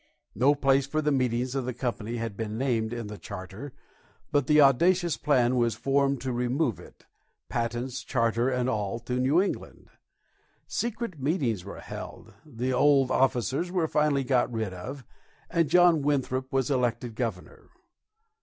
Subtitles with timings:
[0.33, 3.71] No place for the meetings of the company had been named in the charter,
[4.33, 7.05] and the audacious plan was formed to remove it,
[7.49, 9.89] patents, charter, and all, to New England.
[10.65, 15.05] Secret meetings were held, the old officers were finally got rid of,
[15.51, 17.69] and John Winthrop was elected governor.